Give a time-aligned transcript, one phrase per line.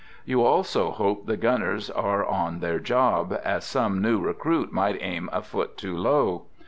[0.25, 4.97] You also hope the gunners are on to their job, as some new recruit might
[4.99, 6.45] aim a foot too low!